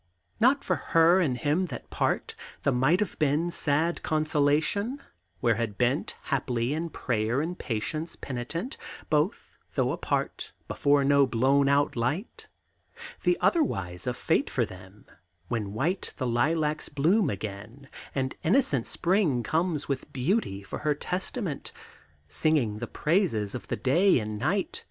[0.39, 4.99] not for her and him that part; the Might Have Been's sad consolation;
[5.41, 8.77] where had bent, Haply, in prayer and patience penitent,
[9.11, 12.47] Both, though apart, before no blown out light.
[13.21, 15.05] The otherwise of fate for them,
[15.49, 21.71] when white The lilacs bloom again, and, innocent, Spring comes with beauty for her testament,
[22.27, 24.79] Singing the praises of the day and night.